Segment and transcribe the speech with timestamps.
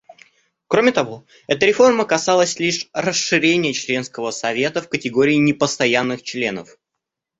[0.67, 6.79] Кроме того, эта реформа касалась лишь расширения членского состава Совета в категории непостоянных членов.